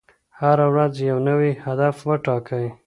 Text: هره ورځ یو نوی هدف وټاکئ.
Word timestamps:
هره 0.39 0.65
ورځ 0.73 0.93
یو 1.09 1.17
نوی 1.27 1.51
هدف 1.65 1.95
وټاکئ. 2.09 2.65